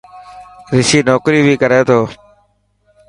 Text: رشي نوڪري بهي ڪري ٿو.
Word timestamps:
رشي 0.75 0.99
نوڪري 1.09 1.39
بهي 1.45 1.55
ڪري 1.61 1.79
ٿو. 1.87 1.99